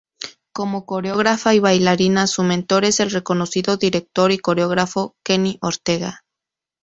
Cómo 0.51 0.87
coreógrafa 0.87 1.53
y 1.53 1.59
bailarina, 1.59 2.25
su 2.25 2.41
mentor 2.41 2.85
es 2.85 2.99
el 2.99 3.11
reconocido 3.11 3.77
director 3.77 4.31
y 4.31 4.39
coreógrafo 4.39 5.15
Kenny 5.23 5.59
Ortega. 5.61 6.23